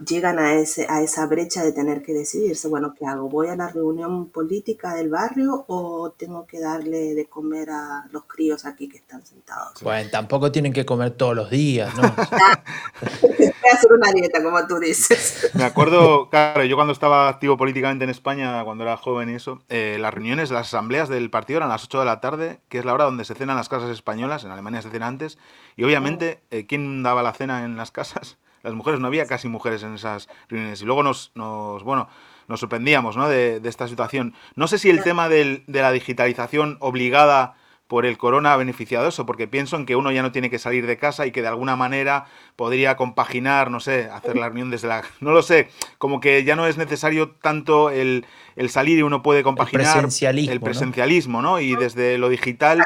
[0.01, 3.29] llegan a, ese, a esa brecha de tener que decidirse, bueno, ¿qué hago?
[3.29, 8.25] ¿Voy a la reunión política del barrio o tengo que darle de comer a los
[8.25, 9.81] críos aquí que están sentados?
[9.83, 12.03] Bueno, tampoco tienen que comer todos los días, ¿no?
[13.23, 15.51] Voy a hacer una dieta, como tú dices.
[15.55, 19.63] Me acuerdo, claro, yo cuando estaba activo políticamente en España, cuando era joven y eso,
[19.69, 22.79] eh, las reuniones, las asambleas del partido eran a las 8 de la tarde, que
[22.79, 25.39] es la hora donde se cenan las casas españolas, en Alemania se cena antes,
[25.77, 28.39] y obviamente, eh, ¿quién daba la cena en las casas?
[28.65, 30.83] Las mujeres, no había casi mujeres en esas reuniones.
[30.83, 32.09] Y luego nos, nos bueno,
[32.49, 33.29] nos sorprendíamos ¿no?
[33.29, 34.35] de, esta situación.
[34.57, 37.55] No sé si el tema de la digitalización obligada
[37.87, 40.59] por el corona ha beneficiado eso, porque pienso en que uno ya no tiene que
[40.59, 42.25] salir de casa y que de alguna manera
[42.57, 45.05] podría compaginar, no sé, hacer la reunión desde la...
[45.21, 48.25] No lo sé, como que ya no es necesario tanto el,
[48.69, 51.61] salir y uno puede compaginar el presencialismo, el presencialismo ¿no?
[51.61, 52.83] Y desde lo digital,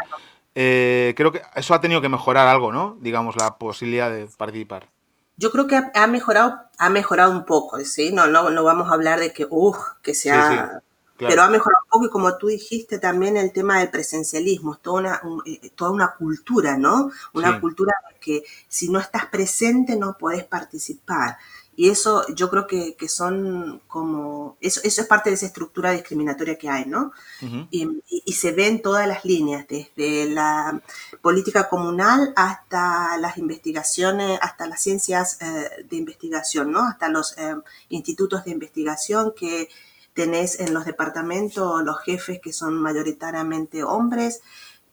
[0.57, 2.99] eh, creo que eso ha tenido que mejorar algo, ¿no?
[3.01, 4.88] Digamos, la posibilidad de participar
[5.38, 8.12] yo creo que ha, mejorado, ha mejorado un poco, ¿sí?
[8.12, 10.83] No, no, no vamos a hablar de que, uff, que sea
[11.16, 14.81] Pero ha mejorado un poco y como tú dijiste también el tema del presencialismo, es
[14.81, 17.12] toda una, eh, toda una cultura, ¿no?
[17.35, 21.38] Una cultura que si no estás presente no puedes participar.
[21.79, 25.93] Y eso yo creo que, que son como, eso, eso, es parte de esa estructura
[25.93, 27.12] discriminatoria que hay, ¿no?
[27.71, 30.83] y, y, se ve en todas las líneas, desde la
[31.23, 36.81] política comunal hasta las investigaciones, hasta las ciencias eh, de investigación, ¿no?
[36.81, 37.55] Hasta los eh,
[37.91, 39.69] institutos de investigación que
[40.14, 44.41] tenés en los departamentos los jefes que son mayoritariamente hombres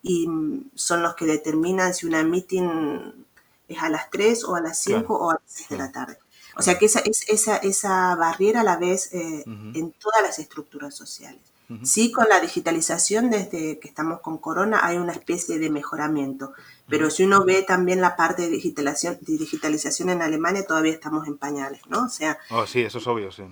[0.03, 0.29] y
[0.75, 3.25] son los que determinan si una meeting
[3.67, 6.19] es a las 3 o a las 5 o a las 6 de la tarde.
[6.55, 11.41] O sea que esa, esa, esa barrera la ves eh, en todas las estructuras sociales.
[11.83, 16.53] Sí, con la digitalización, desde que estamos con Corona, hay una especie de mejoramiento.
[16.87, 21.27] Pero si uno ve también la parte de digitalización, de digitalización en Alemania, todavía estamos
[21.27, 22.03] en pañales, ¿no?
[22.05, 22.37] O sea...
[22.51, 23.43] Oh, sí, eso es obvio, sí.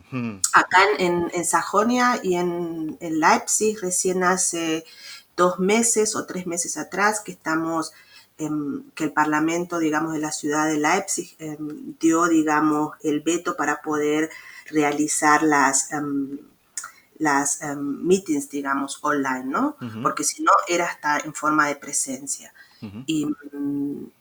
[0.54, 4.86] Acá en, en, Sajonia y en, en Leipzig, recién hace
[5.36, 7.94] dos meses o tres meses atrás, que estamos
[8.96, 13.82] que el Parlamento, digamos, de la ciudad de Leipzig em, dio, digamos, el veto para
[13.82, 14.30] poder
[14.70, 16.40] realizar las, em,
[17.18, 19.78] las meetings, digamos, online, ¿no?
[20.02, 22.54] Porque si no, era hasta en forma de presencia.
[23.06, 23.28] y,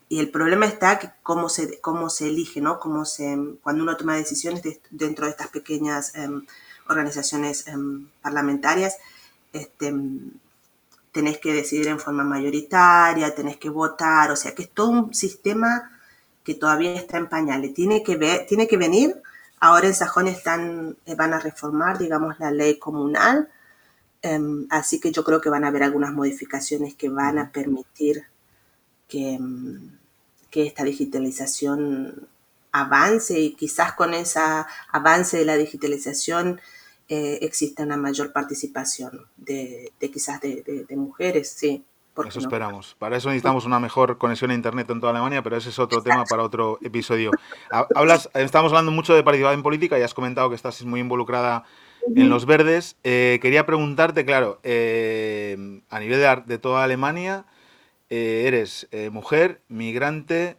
[0.08, 2.78] y, el problema está que cómo se, cómo se elige, ¿no?
[2.78, 6.12] Cómo se, cuando uno toma decisiones dentro de estas pequeñas
[6.88, 7.64] organizaciones
[8.20, 8.98] parlamentarias,
[9.52, 9.92] este,
[11.12, 15.14] tenés que decidir en forma mayoritaria, tenés que votar, o sea que es todo un
[15.14, 15.90] sistema
[16.42, 17.74] que todavía está en pañales.
[17.74, 19.14] Tiene que, ver, tiene que venir,
[19.60, 23.48] ahora en Sajón están, eh, van a reformar, digamos, la ley comunal,
[24.22, 28.24] em, así que yo creo que van a haber algunas modificaciones que van a permitir
[29.08, 29.98] que, em,
[30.50, 32.28] que esta digitalización
[32.72, 34.40] avance y quizás con ese
[34.90, 36.60] avance de la digitalización
[37.08, 41.84] eh, existe una mayor participación de, quizás de, mujeres, sí.
[42.26, 42.94] Eso esperamos.
[42.98, 46.02] Para eso necesitamos una mejor conexión a Internet en toda Alemania, pero ese es otro
[46.02, 47.30] tema para otro episodio.
[47.70, 51.64] Hablas, estamos hablando mucho de participación política y has comentado que estás muy involucrada
[52.14, 52.96] en los verdes.
[53.02, 57.46] Eh, quería preguntarte, claro, eh, a nivel de, toda Alemania,
[58.10, 60.58] eres mujer, migrante,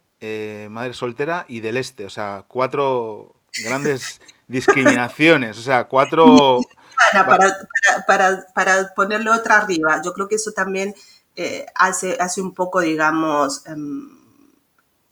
[0.70, 6.60] madre soltera y del este, o sea, cuatro grandes discriminaciones, o sea, cuatro...
[7.26, 7.26] Para,
[8.06, 10.94] para, para, ponerle otra arriba, yo creo que eso también
[11.34, 14.08] eh, hace, hace un poco, digamos, em,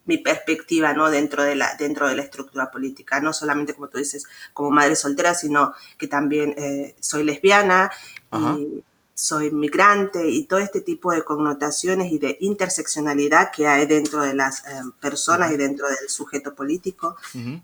[0.05, 1.11] mi perspectiva ¿no?
[1.11, 4.97] dentro, de la, dentro de la estructura política, no solamente como tú dices, como madre
[4.97, 7.90] soltera, sino que también eh, soy lesbiana
[8.33, 8.83] y
[9.23, 14.35] soy migrante y todo este tipo de connotaciones y de interseccionalidad que hay dentro de
[14.35, 17.15] las eh, personas y dentro del sujeto político,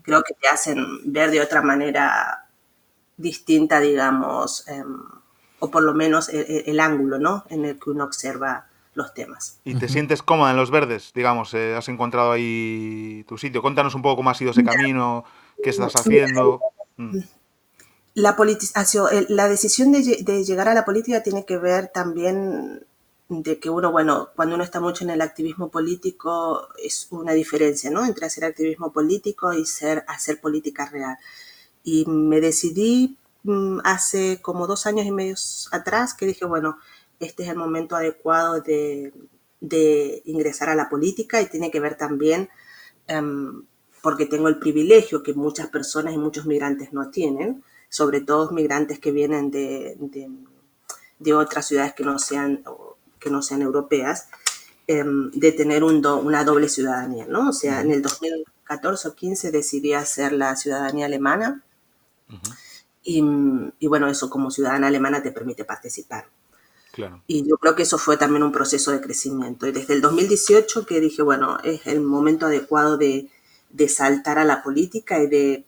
[0.01, 2.47] creo que te hacen ver de otra manera
[3.17, 4.99] distinta, digamos, em,
[5.59, 7.43] o por lo menos e, e, el, ángulo ¿no?
[7.49, 9.59] en el que uno observa los temas.
[9.65, 11.11] ¿Y te sientes cómoda en los verdes?
[11.13, 13.61] Digamos, eh, ¿has encontrado ahí tu sitio?
[13.61, 15.25] Cuéntanos un poco cómo ha sido ese camino,
[15.61, 16.61] qué estás haciendo.
[16.95, 17.19] Mm
[18.13, 18.35] la,
[19.29, 22.85] la decisión de, llegar a la política tiene que ver también
[23.29, 27.91] de que uno, bueno, cuando uno está mucho en el activismo político es una diferencia,
[27.91, 28.03] ¿no?
[28.05, 31.17] Entre hacer activismo político y ser, hacer política real.
[31.83, 35.35] Y me decidí mm, hace como dos años y medio
[35.71, 36.79] atrás que dije, bueno,
[37.19, 39.13] este es el momento adecuado de,
[40.25, 42.49] ingresar a la política y tiene que ver también
[43.07, 43.63] em,
[44.01, 48.99] porque tengo el privilegio que muchas personas y muchos migrantes no tienen, sobre todo migrantes
[48.99, 49.97] que vienen de,
[51.19, 52.63] de, otras ciudades que no sean,
[53.19, 54.27] que no sean europeas,
[54.87, 57.49] em, de tener un una doble ciudadanía, ¿no?
[57.49, 61.63] O sea, en el 2014 o 15 decidí hacer la ciudadanía alemana
[63.03, 63.23] y,
[63.79, 66.27] y, bueno, eso como ciudadana alemana te permite participar.
[66.91, 67.23] Claro.
[67.27, 69.67] Y yo creo que eso fue también un proceso de crecimiento.
[69.67, 73.29] Y desde el 2018 que dije, bueno, es el momento adecuado de,
[73.69, 75.65] de saltar a la política y de,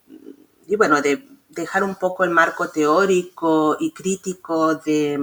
[0.68, 5.20] y bueno, de dejar un poco el marco teórico y crítico de,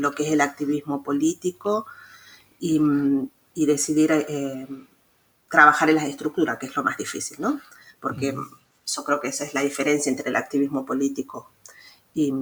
[0.00, 1.86] lo que es el activismo político
[2.58, 2.80] y,
[3.54, 4.66] decidir eh,
[5.50, 7.60] trabajar en las estructuras, que es lo más difícil, ¿no?
[8.00, 11.50] Porque yo creo que esa es la diferencia entre el activismo político
[12.14, 12.32] y,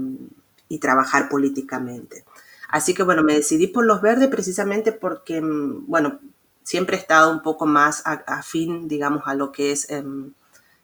[0.80, 2.24] trabajar políticamente.
[2.68, 6.20] Así que bueno, me decidí por los verdes precisamente porque, bueno,
[6.62, 9.90] siempre he estado un poco más afín, digamos, a lo que es...
[9.90, 10.32] Em,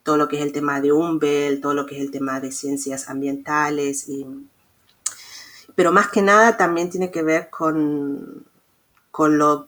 [0.06, 2.52] todo lo que es el tema de Umbel, todo lo que es el tema de
[2.52, 4.08] ciencias ambientales.
[4.08, 4.24] Y,
[5.74, 8.46] pero más que nada también tiene que ver con,
[9.10, 9.66] con, lo,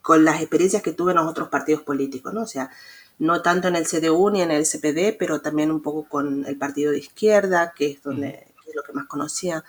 [0.00, 2.40] con las experiencias que tuve en los otros partidos políticos, ¿no?
[2.40, 2.70] O sea,
[3.18, 6.56] no tanto en el CDU ni en el CPD, pero también un poco con el
[6.56, 9.64] partido de izquierda, que es donde es lo que más conocía.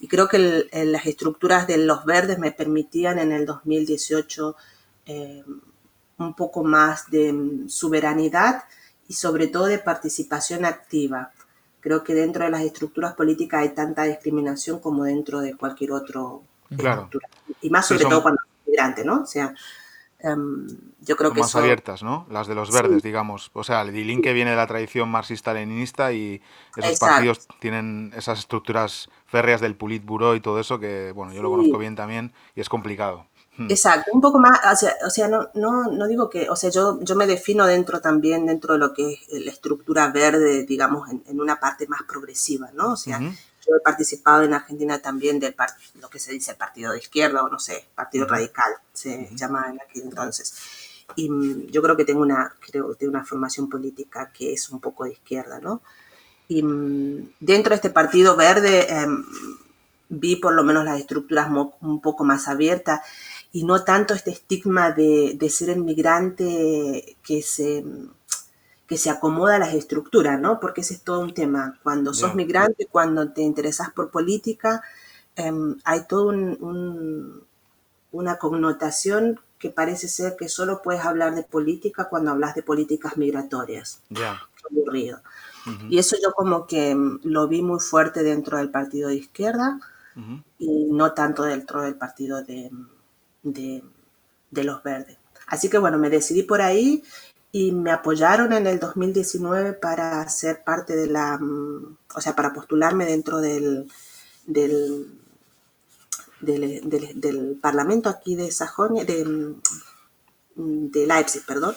[0.00, 4.56] Y creo que las estructuras de los verdes me permitían en el 2018
[5.04, 5.44] eh,
[6.16, 8.64] un poco más de mm, soberanidad
[9.08, 11.32] y sobre todo de participación activa.
[11.80, 16.42] Creo que dentro de las estructuras políticas hay tanta discriminación como dentro de cualquier otro
[16.76, 17.08] claro.
[17.62, 19.22] Y más sobre todo cuando es migrante, ¿no?
[19.22, 19.54] O sea,
[20.18, 20.66] em,
[21.00, 22.26] yo creo que más abiertas, ¿no?
[22.30, 23.50] Las de los verdes, digamos.
[23.54, 26.42] O sea, el DILIN que viene de la tradición marxista-leninista y
[26.76, 31.50] esos partidos tienen esas estructuras férreas del Politburo y todo eso que, bueno, yo lo
[31.50, 33.26] conozco bien también y es complicado.
[33.58, 33.66] Hmm.
[33.68, 34.60] Exacto, un poco más,
[35.04, 38.46] o sea, no, no, no, digo que, o sea, yo, yo me defino dentro también,
[38.46, 42.92] dentro de lo que es la estructura verde, digamos, en, una parte más progresiva, ¿no?
[42.92, 45.56] O sea, yo he participado en Argentina también de
[46.00, 49.80] lo que se dice partido de izquierda, o no sé, partido radical, se llama en
[49.80, 50.54] aquel entonces.
[51.16, 54.78] Y mm, yo creo que tengo una, creo, tengo una formación política que es un
[54.78, 55.82] poco de izquierda, ¿no?
[56.46, 59.24] Y mm, dentro de este partido verde em,
[60.08, 61.48] vi por lo menos las estructuras
[61.80, 63.00] un poco más abiertas
[63.52, 67.84] y no tanto este estigma de, de ser el migrante que se,
[68.86, 70.60] que se acomoda a las estructuras, ¿no?
[70.60, 71.78] Porque ese es todo un tema.
[71.82, 74.82] Cuando sos migrante, cuando te interesas por política,
[75.36, 77.42] em, hay toda un,
[78.12, 83.16] una connotación que parece ser que solo puedes hablar de política cuando hablas de políticas
[83.16, 84.02] migratorias.
[84.10, 84.40] Ya.
[84.70, 85.20] Aburrido.
[85.90, 89.78] Y eso yo como que em, lo vi muy fuerte dentro del partido de izquierda
[90.58, 92.70] y no tanto dentro del partido de,
[93.52, 93.82] de,
[94.50, 95.18] los verdes.
[95.46, 97.02] Así que bueno, me decidí por ahí
[97.52, 102.52] y me apoyaron en el 2019 para ser parte de la, mm, o sea, para
[102.52, 103.90] postularme dentro del,
[104.46, 105.06] del,
[106.40, 111.74] del, Parlamento aquí de Sajonia, de, mm, de Leipzig, perdón.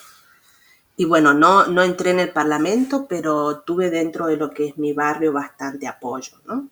[0.98, 4.78] Y bueno, no, no entré en el Parlamento, pero tuve dentro de lo que es
[4.78, 6.70] mi barrio bastante apoyo, ¿no?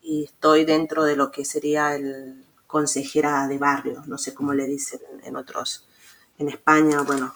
[0.00, 4.66] Y estoy dentro de lo que sería el, consejera de barrio, no sé cómo le
[4.66, 5.86] dicen en otros,
[6.38, 7.34] en España, bueno,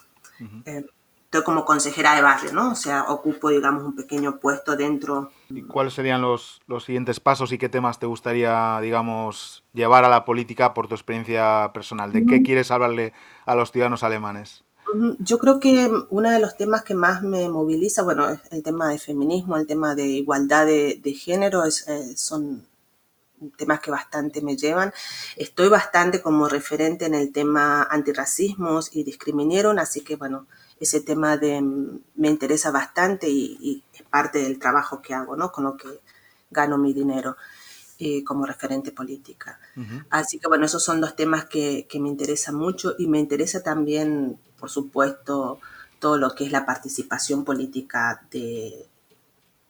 [0.65, 0.83] eh,
[1.25, 2.71] estoy como consejera de barrio, ¿no?
[2.71, 5.29] O sea, ocupo, digamos, un pequeño puesto dentro.
[5.51, 10.09] ¿Y cuáles serían los, los siguientes pasos y qué temas te gustaría, digamos, llevar a
[10.09, 12.11] la política por tu experiencia personal?
[12.11, 13.13] ¿De qué quieres hablarle
[13.45, 14.63] a los ciudadanos alemanes?
[15.19, 18.89] Yo creo que uno de los temas que más me moviliza, bueno, es el tema
[18.89, 22.65] de feminismo, el tema de igualdad de, género, es, eh, son
[23.57, 24.93] temas que bastante me llevan.
[25.35, 30.47] Estoy bastante como referente en el tema antirracismos y discriminaron, así que bueno,
[30.79, 35.51] ese tema de, me interesa bastante y, es parte del trabajo que hago, ¿no?
[35.51, 35.87] Con lo que
[36.49, 37.35] gano mi dinero
[37.99, 39.59] eh, como referente política.
[40.09, 43.63] Así que bueno, esos son dos temas que, que me interesan mucho y me interesa
[43.63, 45.59] también, por supuesto,
[45.99, 48.87] todo lo que es la participación política de,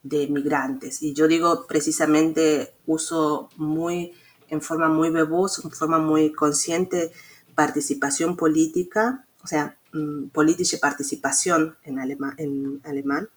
[0.04, 1.02] de migrantes.
[1.02, 4.14] Y yo digo precisamente uso muy,
[4.50, 7.12] en forma muy bebús, en forma muy consciente,
[7.56, 12.00] participación política, o sea, mm, política participación en,
[12.38, 13.30] en alemán,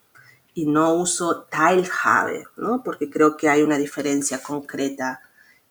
[0.55, 2.83] y no uso Teilhabe, ¿no?
[2.83, 5.21] porque creo que hay una diferencia concreta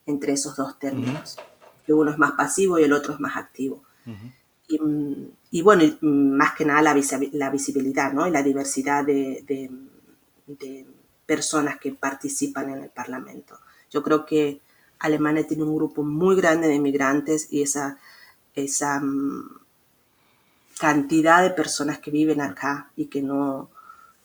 [0.06, 1.38] entre esos dos términos,
[1.86, 3.84] que uno es más pasivo y el otro es más activo.
[4.68, 6.96] y, mm, y, bueno, más que nada la,
[7.34, 8.28] la visibilidad ¿no?
[8.28, 9.70] y la diversidad de de
[11.26, 13.60] personas que participan en el Parlamento.
[13.90, 14.62] Yo creo que
[15.00, 17.98] Alemania tiene un grupo muy grande de migrantes y esa,
[18.56, 19.60] esa mm,
[20.80, 23.70] cantidad de personas que viven acá y que no,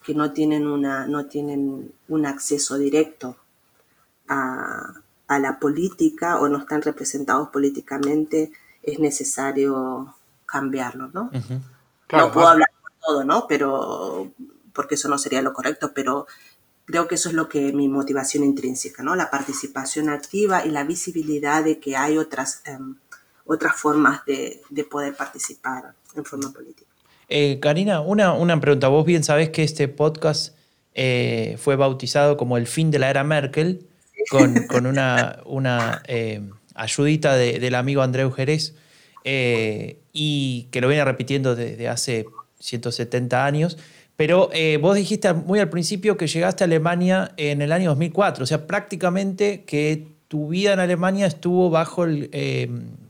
[0.03, 3.37] que no, tienen, una, no tienen un acceso directo
[4.27, 4.93] a,
[5.27, 8.51] la política o no están representados políticamente,
[8.83, 11.31] es necesario cambiarlo, ¿no?
[12.11, 13.45] no puedo hablar por todo, ¿no?
[13.47, 14.31] Pero
[14.75, 16.27] porque eso no sería lo correcto, pero
[16.85, 19.15] creo que eso es lo que mi motivación intrínseca, ¿no?
[19.15, 22.95] La participación activa y la visibilidad de que hay otras, em,
[23.45, 26.89] otras formas de, poder participar en forma política.
[27.27, 28.87] Eh, Karina, una, una, pregunta.
[28.87, 30.55] Vos bien sabés que este podcast
[30.93, 33.87] eh, fue bautizado como el fin de la era Merkel,
[34.29, 36.41] con, una, una eh,
[36.75, 38.75] ayudita del amigo Andreu Jerez,
[39.23, 42.27] y que lo viene repitiendo desde hace
[42.59, 43.77] 170 años.
[44.17, 48.43] Pero eh, vos dijiste muy al principio que llegaste a Alemania en el año 2004,
[48.43, 52.69] o sea, prácticamente que tu vida en Alemania estuvo bajo el, eh,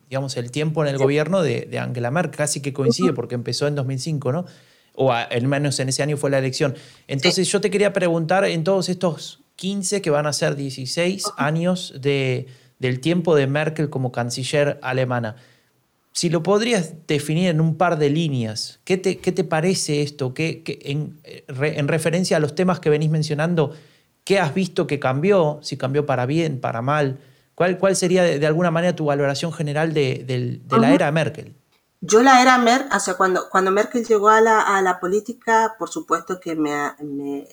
[0.09, 3.75] digamos, el tiempo en el gobierno de, Angela Merkel, casi que coincide porque empezó en
[3.75, 4.45] 2005, ¿no?
[4.93, 6.75] O al menos en ese año fue la elección.
[7.07, 11.93] Entonces yo te quería preguntar, en todos estos 15 que van a ser 16 años
[11.99, 12.47] de,
[12.79, 15.35] del tiempo de Merkel como canciller alemana,
[16.15, 20.33] si lo podrías definir en un par de líneas, ¿qué te, qué te parece esto?
[20.33, 23.75] ¿Qué, en, en, referencia a los temas que venís mencionando,
[24.25, 25.59] ¿Qué has visto que cambió?
[25.61, 27.19] Si cambió para bien, para mal.
[27.53, 31.55] ¿Cuál, cuál sería de, alguna manera tu valoración general de, la era Merkel?
[32.01, 35.75] Yo la era Merkel, o sea, cuando, cuando Merkel llegó a la, a la política,
[35.77, 37.47] por supuesto que me, me,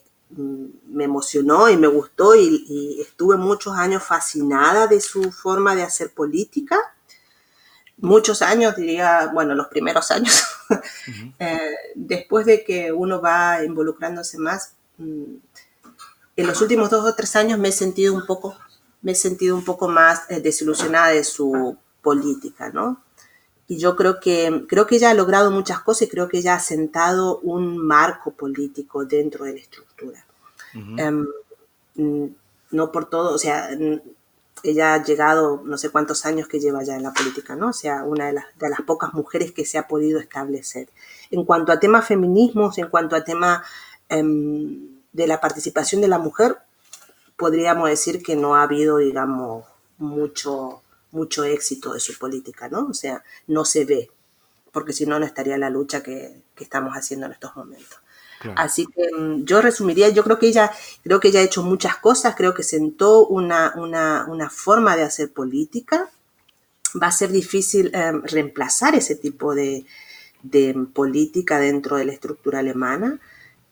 [0.88, 5.82] me emocionó y me gustó y, y, estuve muchos años fascinada de su forma de
[5.82, 6.78] hacer política.
[8.02, 10.42] Muchos años, diría, bueno, los primeros años.
[11.38, 15.34] eh, después de que uno va involucrándose más, mm,
[16.34, 18.56] en los últimos dos o tres años me he sentido un poco,
[19.02, 23.04] me he sentido un poco más eh, desilusionada de su política, ¿no?
[23.68, 26.56] Y yo creo que, creo que ella ha logrado muchas cosas y creo que ella
[26.56, 30.26] ha sentado un marco político dentro de la estructura.
[30.74, 31.28] Em,
[31.94, 32.26] mm,
[32.72, 33.70] no por todo, o sea,
[34.62, 37.68] ella ha llegado, no sé cuántos años que lleva ya en la política, ¿no?
[37.68, 40.88] O sea, una de las, de las pocas mujeres que se ha podido establecer.
[41.30, 43.64] En cuanto a temas feminismos, en cuanto a tema
[44.08, 46.58] em, de la participación de la mujer,
[47.36, 49.64] podríamos decir que no ha habido, digamos,
[49.98, 52.86] mucho, mucho éxito de su política, ¿no?
[52.86, 54.10] O sea, no se ve,
[54.72, 57.98] porque si no, no estaría la lucha que, estamos haciendo en estos momentos.
[58.56, 60.70] Así que mm, yo resumiría, yo creo que ella,
[61.02, 65.32] creo que ella ha hecho muchas cosas, creo que sentó una, una, forma de hacer
[65.32, 66.10] política.
[67.00, 69.84] Va a ser difícil em, reemplazar ese tipo de,
[70.42, 73.18] de, política dentro de la estructura alemana,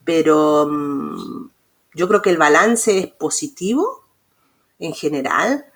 [0.05, 1.51] pero mm,
[1.95, 4.05] yo creo que el balance es positivo
[4.79, 5.66] en general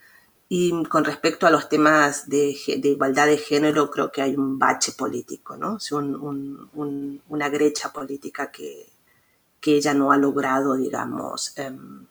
[0.48, 4.92] y con respecto a los temas de, igualdad de género creo que hay un bache
[4.92, 5.78] político, ¿no?
[7.28, 8.92] una brecha política que,
[9.66, 12.04] ella no ha logrado, digamos, em,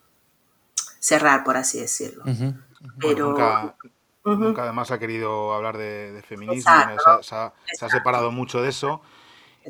[1.00, 2.24] cerrar, por así decirlo.
[3.00, 3.76] Pero...
[4.26, 6.72] nunca, además ha querido hablar de, feminismo,
[7.22, 7.54] se, ha,
[7.90, 9.02] separado mucho de eso.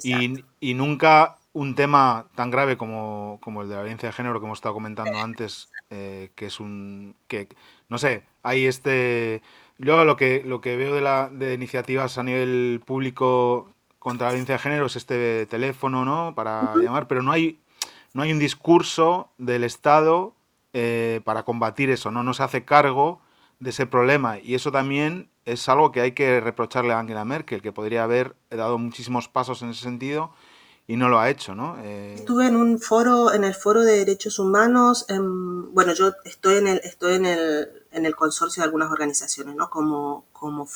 [0.02, 4.46] Y, y, nunca un tema tan grave como, el de la violencia de género que
[4.46, 7.16] hemos estado comentando antes, eh, que es un...
[7.28, 7.48] que
[7.88, 9.44] no sé, hay este...
[9.78, 13.70] Yo lo que, lo que veo de, la, de iniciativas a nivel público
[14.00, 16.34] contra la violencia de género es este teléfono, ¿no?
[16.36, 17.60] Para llamar, pero no hay,
[18.14, 20.34] no hay un discurso del Estado
[20.74, 22.24] eh, para combatir eso, ¿no?
[22.24, 23.22] No se hace cargo
[23.60, 27.62] de ese problema y eso también es algo que hay que reprocharle a Angela Merkel,
[27.62, 30.34] que podría haber dado muchísimos pasos en ese sentido
[30.86, 31.78] y no lo ha hecho, ¿no?
[31.82, 36.68] Eh, Estuve en un foro, en el foro de derechos humanos, bueno, yo estoy en
[36.68, 39.70] el, estoy en el, en el consorcio de algunas organizaciones, ¿no?
[39.70, 40.68] Como, como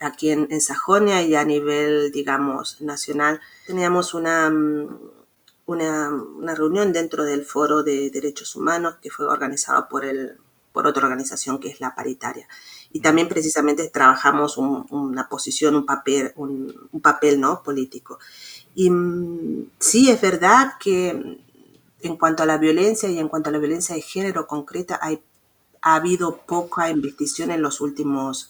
[0.00, 3.40] aquí en, en, Sajonia y a nivel, digamos, nacional.
[3.66, 4.50] Teníamos una,
[5.66, 10.38] una, una, reunión dentro del foro de derechos humanos que fue organizado por, el,
[10.72, 12.48] por otra organización que es la paritaria.
[12.94, 17.60] Y también precisamente trabajamos una posición, un papel, un, un papel ¿no?
[17.60, 18.20] político.
[18.76, 21.40] Y mm, sí, es verdad que
[22.02, 25.20] en cuanto a la violencia y en cuanto a la violencia de género concreta, hay,
[25.82, 28.48] ha habido poca investigación en los últimos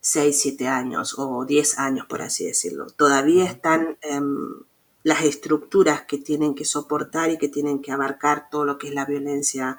[0.00, 2.86] 6, em, 7 años o 10 años, por así decirlo.
[2.86, 4.64] Todavía están em,
[5.04, 8.94] las estructuras que tienen que soportar y que tienen que abarcar todo lo que es
[8.94, 9.78] la violencia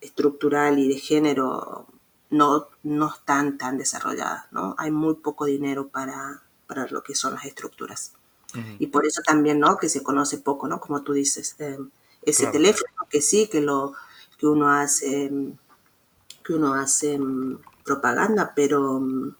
[0.00, 1.86] estructural y de género
[2.32, 4.74] no, no están tan desarrolladas, ¿no?
[4.78, 8.14] Hay muy poco dinero para, para lo que son las estructuras.
[8.78, 9.78] Y por eso también, ¿no?
[9.78, 10.78] Que se conoce poco, ¿no?
[10.78, 11.78] Como tú dices, eh,
[12.20, 13.94] ese teléfono que sí, que lo
[14.36, 15.30] que uno hace,
[16.44, 19.34] que uno hace mm, propaganda, pero mm,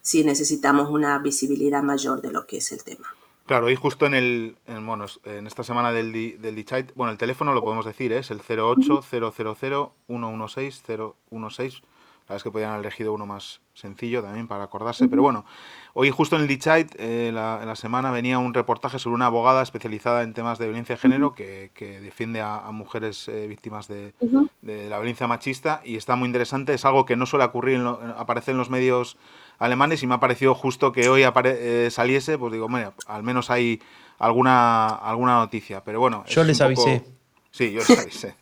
[0.00, 3.08] sí necesitamos una visibilidad mayor de lo que es el tema.
[3.46, 7.18] Claro, y justo en el, en, bueno, en esta semana del, del DICHAIT, bueno, el
[7.18, 8.18] teléfono lo podemos decir, ¿eh?
[8.18, 10.82] es el 08 000 116
[11.30, 11.82] 016
[12.24, 15.44] la verdad es que podían haber elegido uno más sencillo también para acordarse, pero bueno,
[15.92, 19.26] hoy justo en el Dichait, eh, la, en la semana, venía un reportaje sobre una
[19.26, 21.70] abogada especializada en temas de violencia de género que,
[22.02, 24.14] defiende a, mujeres eh, víctimas de,
[24.62, 28.52] la violencia machista y está muy interesante, es algo que no suele ocurrir, en aparecer
[28.52, 29.18] en los medios
[29.58, 33.50] alemanes y me ha parecido justo que hoy eh, saliese, pues digo, mira, al menos
[33.50, 33.80] hay
[34.18, 36.24] alguna, alguna noticia, pero bueno.
[36.26, 37.04] Yo les avisé.
[37.50, 38.34] Sí, yo les avisé.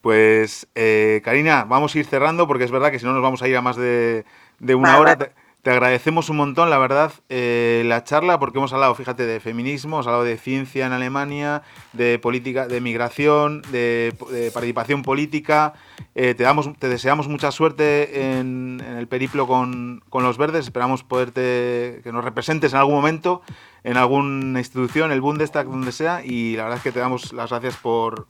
[0.00, 3.42] Pues, eh, Karina, vamos a ir cerrando porque es verdad que si no nos vamos
[3.42, 4.24] a ir a más de,
[4.60, 5.18] una hora.
[5.62, 9.96] Te, agradecemos un montón, la verdad, eh, la charla porque hemos hablado, fíjate, de feminismo,
[9.96, 14.14] hemos hablado de ciencia en Alemania, de política, de migración, de,
[14.54, 15.74] participación política.
[16.14, 20.66] Eh, te, damos, te deseamos mucha suerte en, el periplo con, con, los verdes.
[20.66, 23.42] Esperamos poderte que nos representes en algún momento
[23.84, 27.50] en alguna institución, el Bundestag, donde sea, y la verdad es que te damos las
[27.50, 28.26] gracias por,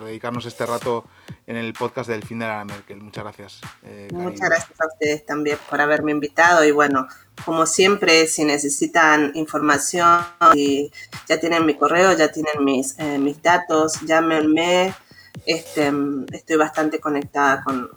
[0.00, 1.04] dedicarnos este rato
[1.46, 3.00] en el podcast del fin de la Merkel.
[3.00, 3.60] Muchas gracias.
[3.82, 7.08] Eh, Muchas gracias a ustedes también por haberme invitado y bueno,
[7.44, 10.20] como siempre, si necesitan información,
[11.28, 14.94] ya tienen mi correo, ya tienen mis, eh, mis datos, llámenme.
[15.46, 15.92] Este,
[16.32, 17.90] estoy bastante conectada con,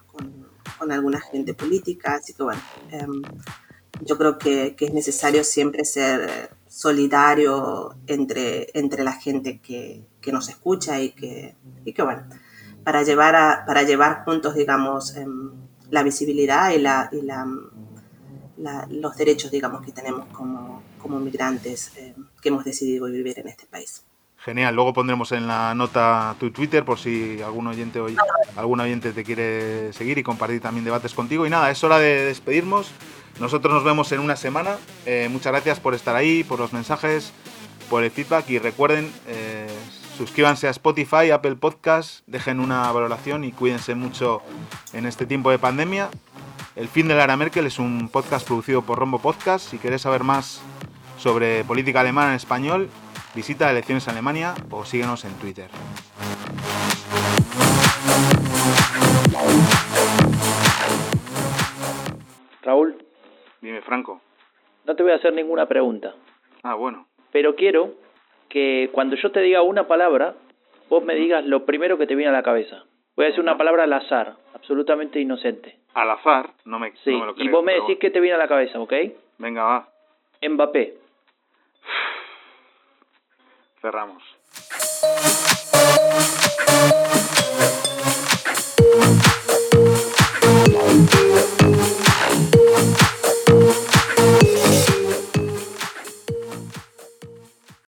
[0.77, 3.23] con, alguna gente política, así que bueno, em,
[4.01, 10.34] yo creo que, que, es necesario siempre ser solidario entre, entre la gente que, que
[10.34, 11.55] nos escucha y que,
[11.86, 12.23] y que bueno,
[12.84, 15.51] para llevar, a, para llevar juntos, digamos, em,
[15.89, 17.47] la visibilidad y, la, y la,
[18.89, 23.65] los derechos, digamos, que tenemos como, como migrantes em, que hemos decidido vivir en este
[23.67, 24.03] país.
[24.36, 28.17] Genial, luego pondremos en la nota tu Twitter por si algún oyente hoy,
[28.57, 31.47] algún oyente te quiere seguir y compartir también debates contigo.
[31.47, 32.91] Y nada, es hora de despedirnos.
[33.39, 34.77] Nosotros nos vemos en una semana.
[35.05, 37.33] Eh, muchas gracias por estar ahí, por los mensajes,
[37.89, 39.67] por el feedback y recuerden, eh,
[40.17, 44.41] suscríbanse a Spotify, Apple Podcast, dejen una valoración y cuídense mucho
[44.93, 46.09] en este tiempo de pandemia.
[46.75, 49.69] El fin de la era Merkel es un podcast producido por Rombo Podcast.
[49.69, 50.61] Si quieres saber más
[51.17, 52.89] sobre política alemana en español,
[53.36, 55.69] Visita Elecciones Alemania o síguenos en Twitter.
[62.63, 63.04] Raúl.
[63.66, 64.22] Dime, Franco.
[64.86, 66.13] No te voy a hacer ninguna pregunta.
[66.61, 67.07] Ah, bueno.
[67.32, 67.95] Pero quiero
[68.47, 70.36] que cuando yo te diga una palabra,
[70.88, 72.84] vos me digas lo primero que te viene a la cabeza.
[73.16, 75.80] Voy a decir una palabra al azar, absolutamente inocente.
[75.95, 76.51] ¿Al azar?
[76.66, 77.09] No me, sí.
[77.09, 78.93] lo creo, y vos me decís qué te viene a la cabeza, ¿ok?
[79.39, 79.89] Venga, va.
[80.47, 80.97] Mbappé.
[83.82, 84.22] Cerramos.